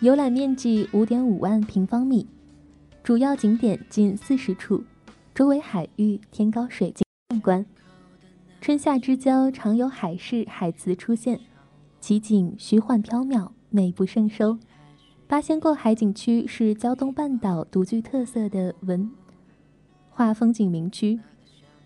[0.00, 2.26] 游览面积五点五万平方米，
[3.02, 4.84] 主要景点近四十处，
[5.34, 7.64] 周围海域天高水静壮观。
[8.60, 11.40] 春夏之交常有海市海瓷出现。
[12.02, 14.58] 奇景虚幻缥缈，美不胜收。
[15.28, 19.08] 八仙过海景区是胶东半岛独具特色的文
[20.10, 21.20] 化风景名区。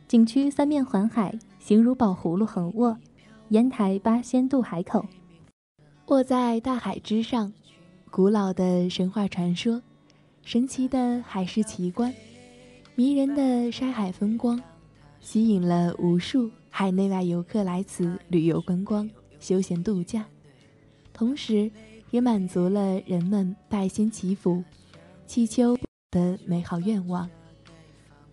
[0.08, 2.96] 景区三面环海，形如宝葫芦横卧，
[3.50, 5.04] 烟台八仙渡海口，
[6.06, 7.52] 卧在大海之上。
[8.10, 9.82] 古老的神话传说，
[10.40, 12.14] 神奇的海市奇观，
[12.94, 14.58] 迷人的山海风光，
[15.20, 19.06] 吸引了无数海内外游客来此旅游观光。
[19.40, 20.26] 休闲度假，
[21.12, 21.70] 同时
[22.10, 24.62] 也满足了人们拜仙祈福、
[25.26, 25.76] 祈求
[26.10, 27.28] 的美好愿望。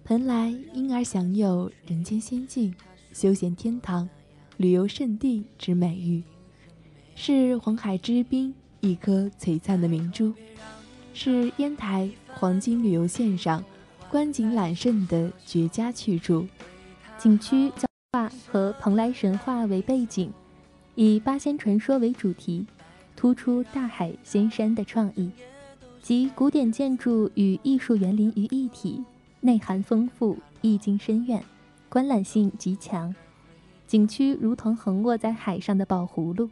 [0.03, 2.75] 蓬莱因而享有“人间仙境、
[3.13, 4.09] 休闲天堂、
[4.57, 6.21] 旅游胜地”之美誉，
[7.15, 10.33] 是黄海之滨一颗璀璨的明珠，
[11.13, 13.63] 是烟台黄金旅游线上
[14.11, 16.47] 观景揽胜的绝佳去处。
[17.17, 17.71] 景区
[18.11, 20.31] 画和蓬莱神话为背景。
[20.95, 22.67] 以八仙传说为主题，
[23.15, 25.31] 突出大海仙山的创意，
[26.01, 29.03] 集古典建筑与艺术园林于一体，
[29.41, 31.43] 内涵丰富，意境深远，
[31.89, 33.13] 观览性极强。
[33.87, 36.49] 景区如同横卧在海上的宝葫芦，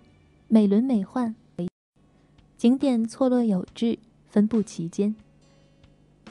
[0.47, 1.35] 美轮美奂。
[2.57, 5.15] 景点错落有致，分布其间。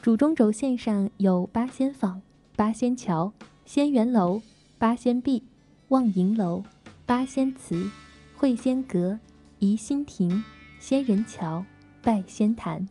[0.02, 2.20] 主中轴线上有八仙坊、
[2.56, 3.32] 八仙桥、
[3.64, 4.42] 仙园楼、
[4.78, 5.44] 八仙壁、
[5.88, 6.64] 望迎楼。
[7.10, 7.90] 八仙祠、
[8.36, 9.18] 会仙阁、
[9.58, 10.44] 怡心亭、
[10.78, 11.66] 仙人桥、
[12.00, 12.88] 拜仙坛。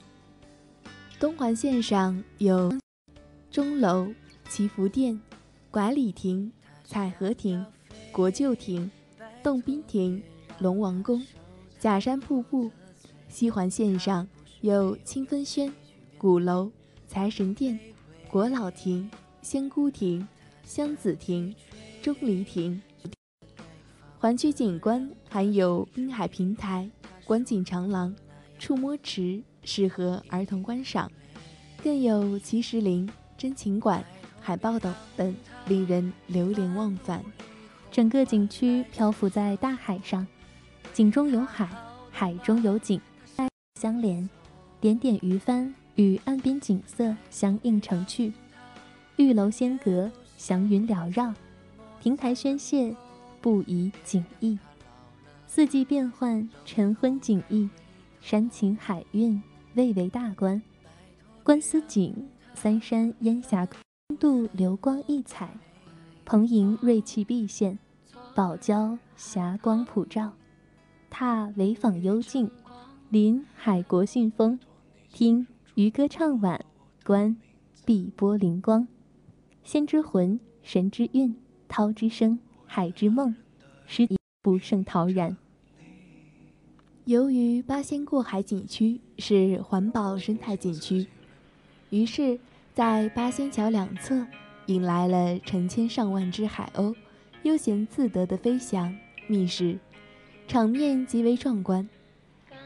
[1.18, 2.78] 东环线上有
[3.50, 4.14] 钟楼、
[4.50, 5.18] 祈福殿、
[5.72, 6.52] 管理亭、
[6.84, 7.66] 彩荷亭、
[8.12, 8.92] 国舅亭、
[9.42, 10.22] 洞宾亭、
[10.58, 11.26] 龙王宫、
[11.80, 12.70] 假山瀑布。
[13.30, 14.28] 西环线上
[14.60, 15.74] 有清风轩、
[16.18, 16.70] 鼓楼、
[17.08, 17.80] 财神殿、
[18.30, 19.10] 国老亭、
[19.42, 20.28] 仙姑亭、
[20.66, 21.56] 香子亭、
[22.02, 22.82] 钟离亭。
[24.22, 26.90] 环区景观含有滨海平台、
[27.24, 28.14] 观景长廊、
[28.60, 31.08] 触摸池，适合儿童观赏；
[31.82, 34.04] 更有奇石林、真情馆、
[34.42, 35.34] 海豹岛等，
[35.68, 37.24] 令人流连忘返。
[37.90, 40.28] 整个景区漂浮在大海上，
[40.92, 41.70] 景中有海，
[42.12, 43.00] 海中有景，
[43.80, 44.30] 相连，
[44.82, 48.34] 点点鱼帆与岸边景色相映成趣。
[49.16, 51.34] 玉楼仙阁祥云缭绕，
[52.02, 52.94] 亭台轩榭。
[53.42, 54.58] 不宜景异，
[55.48, 57.70] 四季变换，晨昏景异，
[58.20, 59.42] 山情海韵，
[59.76, 60.62] 蔚为大观。
[61.44, 62.14] 观思景，
[62.54, 63.68] 三山烟霞
[64.20, 65.50] 渡流光溢彩，
[66.26, 67.80] 蓬瀛瑞气毕现，
[68.36, 70.34] 宝礁霞光普照。
[71.10, 72.52] 踏潍坊幽静，
[73.10, 74.60] 临海国信风，
[75.14, 76.64] 听渔歌唱晚，
[77.06, 77.36] 观
[77.86, 78.88] 碧波灵光。
[79.64, 81.36] 仙之魂，神之韵，
[81.68, 82.38] 涛之声。
[82.72, 83.36] 海之梦，
[83.88, 84.08] 诗
[84.44, 85.36] 不胜陶然。
[87.06, 91.08] 由于八仙过海景区是环保生态景区，
[91.90, 92.40] 于是，
[92.76, 94.28] 在八仙桥两侧
[94.68, 96.94] 引来了成千上万只海鸥，
[97.42, 98.96] 悠闲自得地飞翔
[99.26, 99.80] 觅食，
[100.48, 101.90] 场面极为壮观。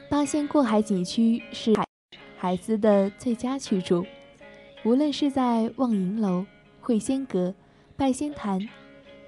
[0.10, 1.88] 八仙过海景区是海
[2.36, 4.06] 海丝的最佳去处，
[4.84, 6.45] 无论是在望迎楼、
[6.82, 7.56] 会仙阁、
[7.95, 8.68] 拜仙坛。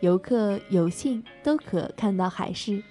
[0.05, 2.83] 游客有幸都可看到海市，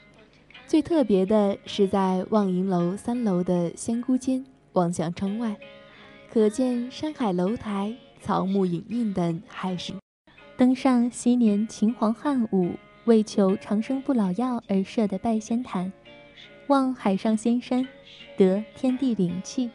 [0.66, 5.56] 最特别的是在望迎楼三楼的仙姑间望向窗外，
[6.28, 9.92] 可见山海楼台、草木影印等海市。
[10.56, 12.72] 登上昔年秦皇汉武
[13.04, 15.92] 为求长生不老药而设的拜仙坛，
[16.66, 17.86] 望海上仙山，
[18.36, 19.70] 得天地灵气，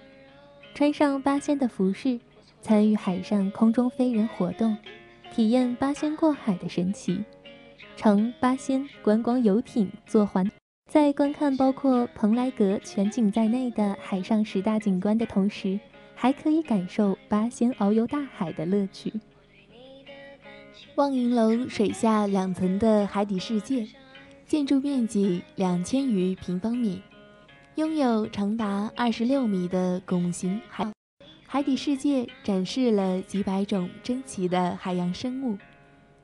[0.73, 2.19] 穿上八仙的服饰，
[2.61, 4.75] 参与海上空中飞人活动，
[5.33, 7.23] 体验八仙过海的神奇，
[7.95, 10.49] 乘八仙观光游艇坐环，
[10.89, 15.79] 在观看包括蓬莱阁全景在内的海上十大景观的同时，
[16.15, 19.13] 还可以感受八仙遨游大海的乐趣。
[20.95, 23.87] 望银楼水下两层的海底世界，
[24.45, 27.01] 建筑面积两千余平方米，
[27.75, 30.91] 拥有长达二十六米的拱形海。
[31.51, 35.57] 海底世界展示了几百种珍奇的海洋生物，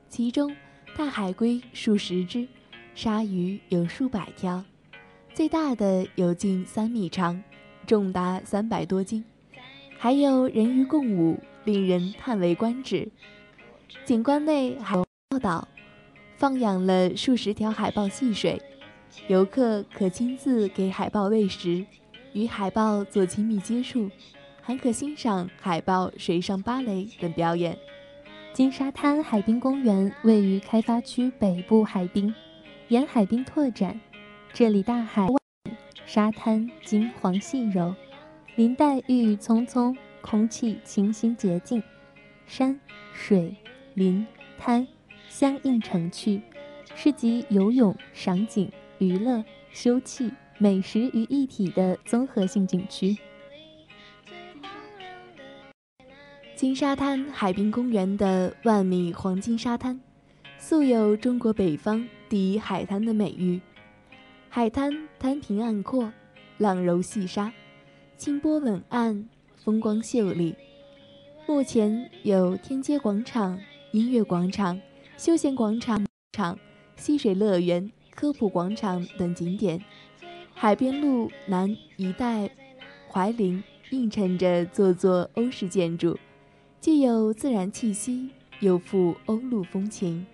[0.08, 0.54] 其中
[0.96, 2.46] 大海龟数十只，
[2.94, 4.64] 鲨鱼有数百条，
[5.34, 7.42] 最大的有近三米长，
[7.88, 9.24] 重达三百多斤，
[9.98, 13.08] 还有人鱼共舞，令人叹为观止。
[14.04, 14.94] 景观内海
[15.30, 15.66] 豹岛
[16.36, 18.62] 放养了数十条海豹戏水，
[19.26, 21.84] 游客可亲自给海豹喂食，
[22.32, 24.08] 与海豹做亲密接触，
[24.66, 27.78] 还可欣赏海豹水上芭蕾等表演。
[28.52, 32.34] 金沙滩海滨公园位于开发区北部海滨，
[32.88, 34.00] 沿海滨拓展，
[34.52, 35.28] 这里大海
[36.04, 37.94] 沙滩金黄细柔，
[38.56, 41.80] 林带郁郁葱葱，空气清新洁净，
[42.44, 42.80] 山
[43.12, 43.54] 水。
[43.94, 44.26] 林
[44.58, 44.86] 滩
[45.28, 46.42] 相映成趣，
[46.96, 53.16] 是集游泳、赏景、娱乐、休憩、美食于一体的综合性景区。
[56.56, 60.00] 金沙滩海滨公园的万米黄金沙滩，
[60.58, 63.60] 素有“中国北方第一海滩”的美誉。
[64.48, 66.10] 海滩滩平岸阔，
[66.56, 67.52] 浪柔细沙，
[68.16, 69.28] 清波稳岸，
[69.62, 70.54] 风光秀丽。
[71.46, 73.60] 目前有天街广场。
[73.92, 74.78] 音乐广场、
[75.16, 76.58] 休闲广场、场
[76.96, 79.82] 溪水乐园、科普广场等景点，
[80.54, 82.50] 海边路南一带
[83.08, 86.18] 槐林映衬着座座欧式建筑，
[86.86, 88.30] 既有自然气息，
[88.60, 90.24] 又富欧陆风情。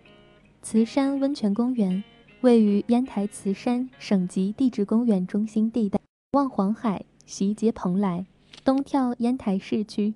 [0.61, 2.05] 慈山温泉公园
[2.43, 5.99] 位于烟台慈山省级地质公园中心地带，
[6.33, 8.27] 望黄海，西接蓬莱，
[8.63, 10.13] 东眺烟台市区。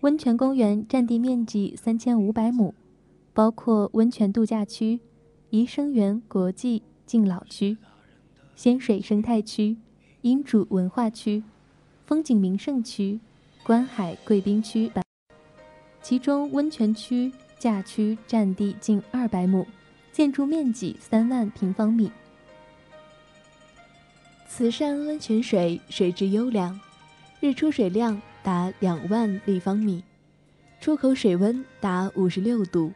[0.00, 2.74] 温泉公园占地面积三千五百亩，
[3.32, 4.98] 包括温泉度假区、
[5.50, 7.78] 颐生园国际敬老区、
[8.56, 9.76] 仙水生态区、
[10.22, 11.44] 英主文化区、
[12.04, 13.20] 风景名胜区、
[13.64, 14.92] 观海贵宾区。
[16.02, 19.66] 其中温泉区驾区占地近二百亩，
[20.12, 22.12] 建筑面积三万平方米。
[24.46, 26.78] 慈山温泉水水质优良，
[27.40, 28.20] 日出水量。
[28.44, 30.04] 达两万立方米，
[30.78, 32.92] 出口水温达五十六度，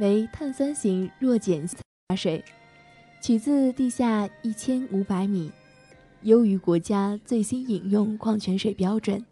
[0.00, 1.78] 为碳酸型弱碱性
[2.16, 2.44] 水，
[3.22, 5.52] 取自地下一千五百米，
[6.22, 9.24] 优于国家最新饮用矿泉水标准，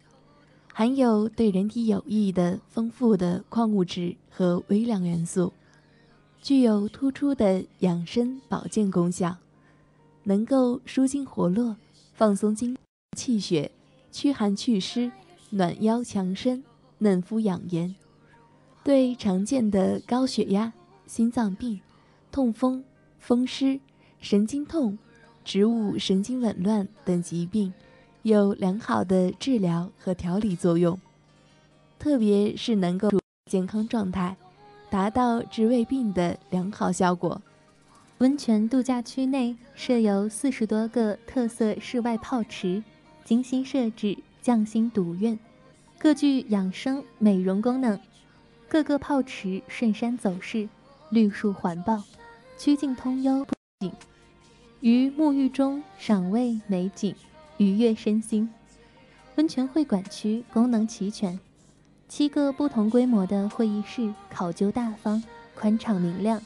[0.73, 5.53] 含有对人体有益的丰富的矿物质和微量元素，
[6.41, 9.37] 具有突出的养生保健功效，
[10.23, 11.75] 能够舒筋活络、
[12.13, 12.77] 放松经
[13.17, 13.71] 气血、
[14.11, 15.11] 驱寒祛湿。
[15.51, 16.63] 暖腰强身，
[16.99, 17.95] 嫩肤养颜，
[18.83, 20.71] 对常见的高血压、
[21.07, 21.81] 心脏病、
[22.31, 22.83] 痛风、
[23.17, 23.79] 风湿、
[24.19, 24.95] 神经痛、
[25.43, 27.73] 植物神经紊乱等疾病
[28.23, 30.99] 有良好的治疗和调理作用，
[31.97, 33.09] 特别是能够
[33.45, 34.35] 健康状态，
[34.89, 37.41] 达到治胃病的良好效果。
[38.19, 42.83] 温泉度假区内设有四十多个特色室外泡池，
[43.23, 44.17] 精心设置。
[44.41, 45.37] 匠心独运，
[45.99, 47.99] 各具养生美容功能。
[48.69, 50.69] 各个泡池顺山走势，
[51.09, 52.01] 绿树环抱，
[52.57, 53.45] 曲径通幽，
[53.81, 53.91] 景
[54.79, 57.13] 于沐浴中赏味美景，
[57.59, 58.49] 愉悦身心。
[59.35, 61.39] 温泉会馆区功能齐全，
[62.07, 65.21] 七个不同规模的会议室，考究大方，
[65.55, 66.41] 宽敞明亮，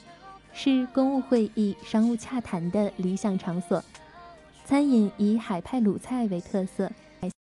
[0.54, 3.84] 是公务会议、商务洽谈的理想场所。
[4.66, 6.92] 餐饮以海派鲁菜为特色。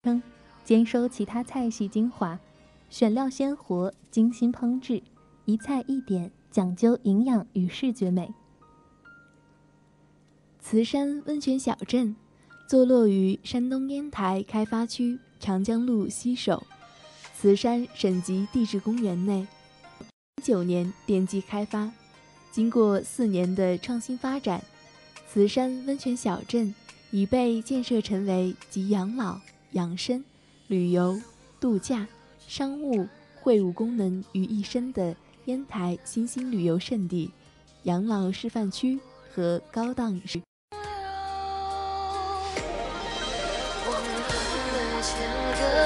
[0.03, 0.22] 称
[0.64, 2.39] 兼收其他菜系精华，
[2.89, 5.01] 选料鲜活，精心烹制，
[5.45, 8.34] 一菜一点，讲究营养与视觉美。
[10.60, 12.16] 慈山温泉小镇
[12.68, 16.68] 坐落于山东烟台开发区长江路西首，
[17.34, 19.47] 慈山省级地质公园内。
[20.36, 21.89] 一九年奠基开发，
[22.51, 24.61] 经过四年的创新发展，
[25.30, 26.76] 慈山温泉小镇
[27.09, 29.39] 已被建设成为集养老。
[29.72, 30.24] 养生、
[30.68, 31.22] 旅游、
[31.59, 32.07] 度假、
[32.47, 33.05] 商务、
[33.41, 35.15] 会务功能于一身的
[35.45, 37.30] 烟台新兴旅游胜地，
[37.84, 38.97] 养老示范区
[39.30, 40.47] 和高档市。
[45.08, 45.26] 千
[45.58, 45.77] 个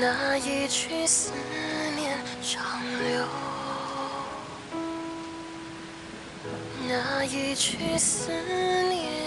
[0.00, 1.32] 那一曲思
[1.94, 2.62] 念长
[2.98, 3.24] 流，
[6.88, 9.21] 那一曲思念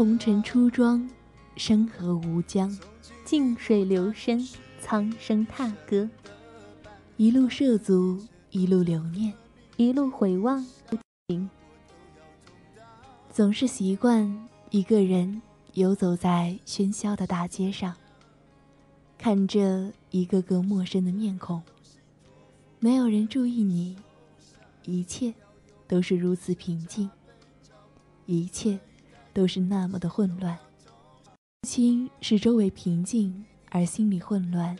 [0.00, 1.10] 红尘初妆，
[1.56, 2.74] 山河无疆，
[3.22, 4.48] 静水流深，
[4.80, 6.08] 苍生踏歌，
[7.18, 8.18] 一路涉足，
[8.50, 9.34] 一路留念，
[9.76, 10.66] 一路回望，
[13.30, 15.42] 总是习惯一个人
[15.74, 17.94] 游走在喧嚣的大街上，
[19.18, 21.62] 看着一个个陌生的面孔，
[22.78, 23.98] 没有人注意你，
[24.86, 25.34] 一切
[25.86, 27.10] 都是如此平静，
[28.24, 28.80] 一切
[29.32, 30.58] 都是那么的混乱。
[31.60, 34.76] 不清是周围平静而心里混乱，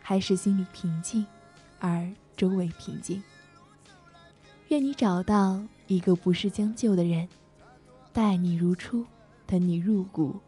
[0.00, 1.26] 还是心里平静
[1.78, 3.22] 而周围平静。
[4.68, 7.28] 愿你找到一个不是将就的人，
[8.12, 9.04] 待你如初，
[9.46, 10.40] 等你入骨，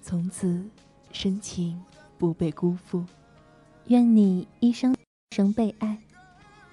[0.00, 0.64] 从此
[1.12, 1.80] 深情
[2.18, 3.04] 不被辜负。
[3.88, 4.96] 愿你一生
[5.32, 5.98] 生被爱，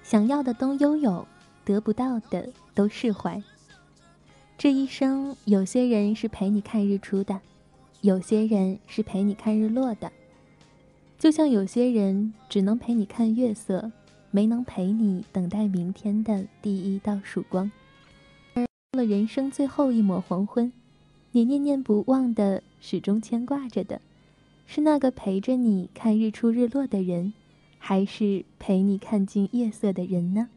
[0.02, 1.26] 想要的都拥有，
[1.64, 3.42] 得不到的都释怀。
[4.62, 7.40] 这一生，有些人是陪你看日出的，
[8.00, 10.12] 有些人是陪你看日落的，
[11.18, 13.90] 就像有些人只能陪你看月色，
[14.30, 17.72] 没能陪你等待明天的第一道曙光。
[18.54, 20.72] 而到了人生最后一抹黄昏，
[21.32, 24.00] 你念念不忘的、始终牵挂着的，
[24.68, 27.32] 是那个陪着你看日出日落的人，
[27.80, 30.50] 还是陪你看尽夜色的人呢？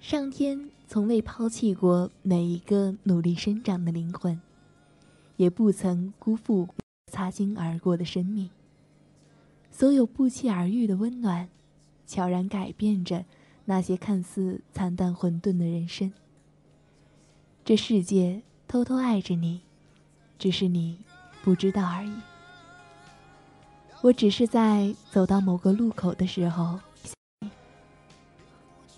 [0.00, 4.40] 上天从未抛弃过每一个努力生长的灵魂，
[5.36, 6.68] 也不曾辜负
[7.10, 8.50] 擦肩而过的生命。
[9.70, 11.48] 所有不期而遇的温暖，
[12.06, 13.24] 悄然改变着
[13.64, 16.12] 那些看似惨淡混沌的人生。
[17.64, 19.62] 这世界偷偷爱着你，
[20.38, 20.98] 只是你
[21.42, 22.12] 不知道而已。
[24.02, 26.80] 我只是在走到某个路口的时候，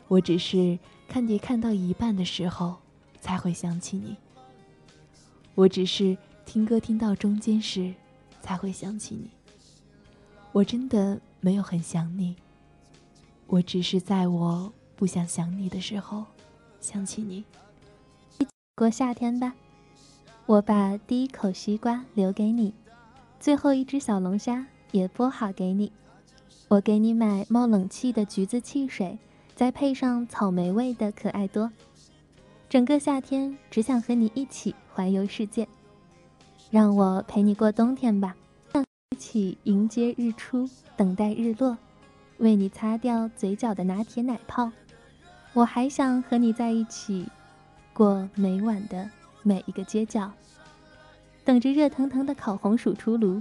[0.09, 0.79] 我只是
[1.09, 2.77] 看碟看到一半的时候
[3.21, 4.17] 才会想起你。
[5.55, 7.95] 我只是听歌听到中间时
[8.43, 9.31] 才会想起你。
[10.53, 12.37] 我真的没有很想你，
[13.47, 16.25] 我只是在我不想想你的时候
[16.81, 17.45] 想起你。
[18.39, 18.47] 一
[18.77, 19.55] 过夏天吧，
[20.47, 22.75] 我把第一口西瓜留给你，
[23.39, 25.93] 最后一只小龙虾也剥好给你。
[26.69, 29.19] 我给你买冒冷气的橘子汽水，
[29.55, 31.71] 再配上草莓味的可爱多。
[32.69, 35.69] 整个夏天只想和你一起环游世界，
[36.71, 38.35] 让我陪你过冬天吧。
[39.11, 41.79] 一起迎接日出，等待日落，
[42.39, 44.73] 为你擦掉嘴角的拿铁奶泡。
[45.53, 47.29] 我还想和你在一起，
[47.93, 49.09] 过每晚的
[49.45, 50.33] 每一个街角，
[51.45, 53.41] 等着热腾腾的烤红薯出炉。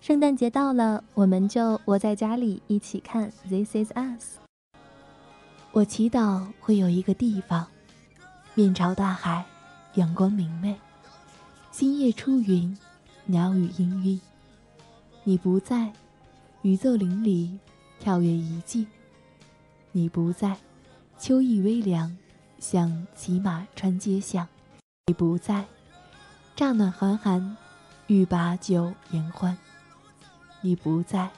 [0.00, 4.38] 圣诞节到了，我们就窝在家里一起看《This Is Us》。
[5.74, 7.66] 我祈祷会有一个地方，
[8.52, 9.42] 面朝大海，
[9.94, 10.78] 阳光明媚，
[11.70, 12.76] 星夜出云，
[13.24, 14.20] 鸟语氤氲。
[15.24, 15.90] 你不在，
[16.60, 17.58] 宇奏林里，
[17.98, 18.86] 跳跃遗迹。
[19.92, 20.58] 你不在，
[21.18, 22.14] 秋意微凉，
[22.58, 24.46] 像骑马穿街巷。
[25.06, 25.64] 你不在，
[26.54, 27.56] 乍暖还寒，
[28.08, 29.56] 欲把酒言欢。
[30.60, 31.30] 你不在，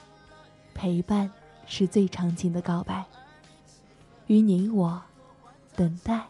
[0.73, 1.31] 陪伴
[1.65, 3.05] 是最长情的告白。
[4.27, 5.01] 与你我，
[5.75, 6.25] 等待，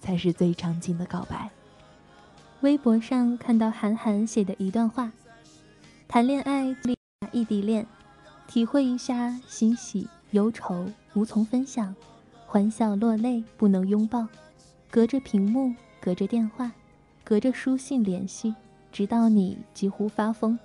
[0.00, 1.50] 才是最长情的告白。
[2.60, 5.10] 微博上看到韩寒写的一段话：
[6.06, 6.76] 谈恋爱，
[7.32, 7.84] 异地恋，
[8.46, 11.94] 体会一下欣喜忧愁无从分享，
[12.46, 14.28] 欢笑落泪不能拥抱，
[14.88, 16.70] 隔着屏幕，隔着电话，
[17.24, 18.54] 隔着书信联系，
[18.92, 20.56] 直到你几乎发疯。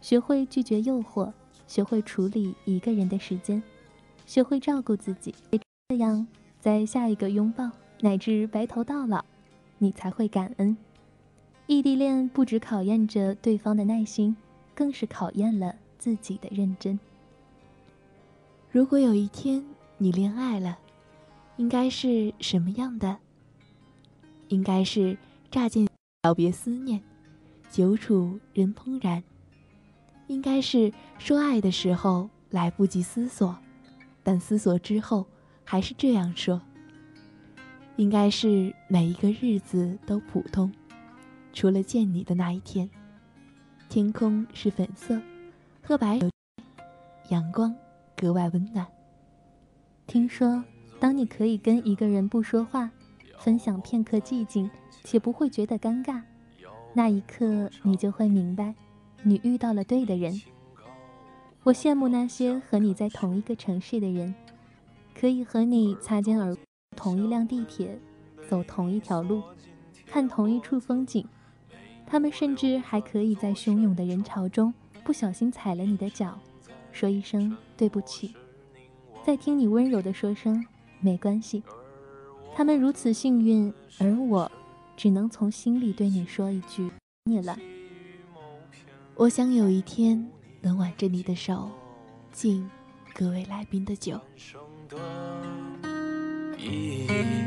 [0.00, 1.32] 学会拒绝诱惑，
[1.66, 3.62] 学会处理一个人的时间，
[4.24, 5.34] 学会照顾自己。
[5.88, 6.26] 这样，
[6.60, 7.70] 在下一个拥抱
[8.00, 9.24] 乃至白头到老，
[9.78, 10.76] 你才会感恩。
[11.68, 14.36] 异地恋不只考验着对方的耐心，
[14.74, 16.98] 更是考验了自己的认真。
[18.68, 19.64] 如果有一天
[19.96, 20.76] 你恋爱了，
[21.56, 23.18] 应该是什么样的？
[24.48, 25.16] 应该是
[25.52, 25.86] 乍见
[26.24, 27.00] 了别思念，
[27.70, 29.22] 久处人怦然。
[30.26, 33.56] 应该是说爱的时候来不及思索，
[34.24, 35.24] 但思索之后
[35.66, 36.62] 还是这样说。
[37.96, 40.72] 应该是每一个日子都普通。
[41.52, 42.88] 除了见你的那一天，
[43.88, 45.20] 天空是粉色
[45.82, 46.20] 和白，
[47.30, 47.74] 阳光
[48.14, 48.86] 格外温暖。
[50.06, 50.62] 听说，
[51.00, 52.90] 当你可以跟一个人不说话，
[53.38, 54.70] 分享片刻寂静，
[55.02, 56.20] 且不会觉得尴尬，
[56.92, 58.74] 那一刻你就会明白，
[59.22, 60.38] 你遇到了对的人。
[61.62, 64.34] 我羡慕那些和你在同一个城市的人，
[65.18, 66.62] 可以和你擦肩而过，
[66.94, 67.98] 同一辆地铁，
[68.48, 69.42] 走同一条路，
[70.04, 71.26] 看同一处风景。
[72.06, 76.38] 他们甚至还可以在汹涌的人潮中不小心踩了你的脚，
[76.92, 78.34] 说一声对不起，
[79.24, 80.64] 再听你温柔的说声
[81.00, 81.62] 没关系。
[82.54, 84.50] 他们如此幸运，而我
[84.96, 86.90] 只能从心里对你说一句
[87.24, 87.58] 你了。
[89.14, 91.70] 我想有一天能挽着你的手，
[92.32, 92.68] 敬
[93.14, 94.20] 各位来宾的酒。
[94.88, 94.96] 的
[96.56, 97.46] 意义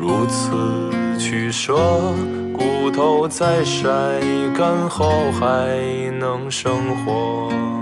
[0.00, 1.74] 如此取舍。
[2.82, 3.88] 骨头在晒
[4.56, 7.81] 干后还能生活。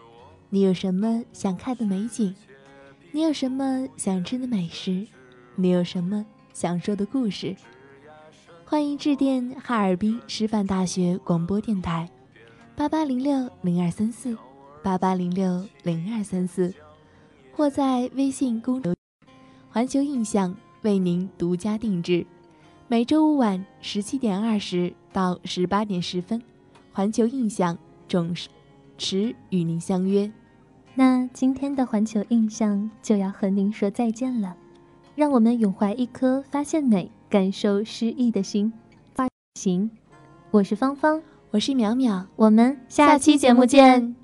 [0.53, 2.35] 你有什么想看的美景？
[3.13, 5.07] 你有什么想吃的美食？
[5.55, 7.55] 你有什么想说的故事？
[8.65, 12.09] 欢迎致电哈尔滨师范大学广播电台，
[12.75, 14.37] 八八零六零二三四，
[14.83, 16.73] 八八零六零二三四。
[17.53, 18.93] 或在微信公众
[19.69, 22.27] 环球印象为您独家定制，
[22.89, 26.43] 每周五晚十七点二十到十八点十分，
[26.91, 28.35] 环球印象准
[28.97, 30.29] 时与您相约。
[30.93, 34.55] 那今天的环球印象就要和您说再见了，
[35.15, 38.73] 让我们永怀一颗发现美、感受诗意的心。
[39.15, 39.89] 发行，
[40.51, 41.21] 我是芳芳，
[41.51, 44.20] 我是淼淼，我们下期节目见。